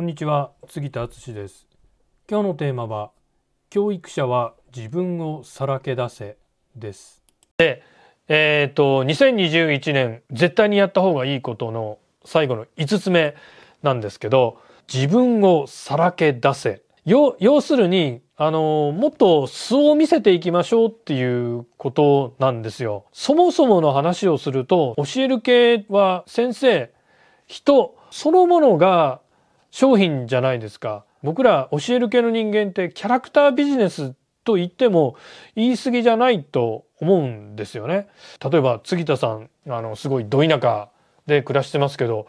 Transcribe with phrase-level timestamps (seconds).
[0.00, 1.66] こんにちは杉田敦です。
[2.26, 3.10] 今日のテーマは
[3.68, 6.38] 教育者は自分をさらけ出せ
[6.74, 7.22] です。
[7.58, 7.82] で
[8.26, 13.34] えっ、と2021年絶対にやった方がいいことの最後の5つ目
[13.82, 14.56] なんですけど
[14.90, 16.80] 自分をさらけ出せ。
[17.04, 23.04] 要するにあの、もっと素を見せていきましょうっていうことなんですよ。
[23.12, 26.90] そもそもの話をすると、教える系は先生、
[27.46, 29.20] 人そのものが
[29.70, 31.04] 商品じゃないですか。
[31.22, 35.16] 僕ら教える系の人間ってキャラクタービジネスと言っても
[35.54, 38.08] 言い過ぎじゃないと思うんですよね。
[38.50, 40.88] 例えば杉田さん、あの、すごいど田舎
[41.26, 42.26] で暮らしてますけど、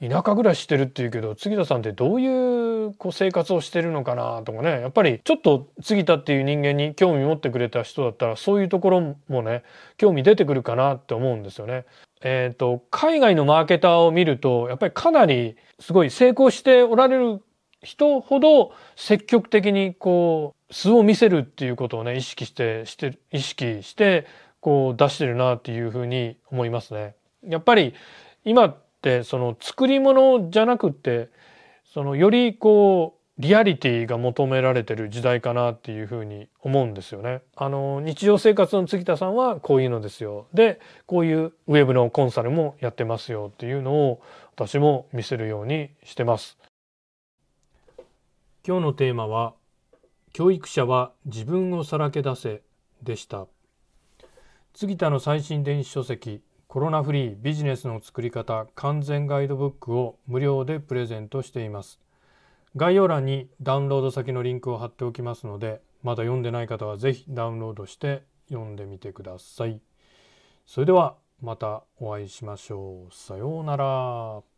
[0.00, 2.26] 田舎暮らししてるっていうけど、杉田さんってどうい
[2.86, 9.62] うこう生活をしてるのかなとかね、やっぱりちょっと杉田っていう人間に興味持ってくれた人だったら、そういうところもね、
[9.96, 11.84] 興味出てくるかなって思うんですよね。
[12.22, 17.42] えっ、ー、と、海外のマーケターを見ると、やっぱりかなりすごい成功しておられる
[17.82, 24.26] 人ほど積極的にこう素を見せるっていうことをね意識してして意識して
[24.60, 27.14] こう出してるなっていうふうに思いますね。
[27.42, 27.94] やっぱり
[28.44, 31.30] 今ってその作り物じゃなくて
[31.92, 37.40] そのよりこうリアリティが求められてる時代かなっていうふうに思うんですよね。
[37.56, 40.46] あの日常生活の杉田さんはこういうのですよ。
[40.52, 44.20] でこういうウェブのコンサルもやってますよっていうのを
[44.56, 46.58] 私も見せるようにしてます。
[48.66, 49.54] 今日のテーマは
[50.34, 52.60] 教育者は自分をさらけ出せ
[53.02, 53.46] でした。
[54.74, 61.98] 杉田の最新電子書籍コロナフリービジネスの作り方完全ガイドブックを無料でプレゼントしています。
[62.76, 69.80] 概要欄にダウンロード先のリンクを貼っておきますのでまだ読んでない方は是非ダウンロードして読んでみてください。
[70.66, 73.14] それではまたお会いしましょう。
[73.14, 74.49] さようなら。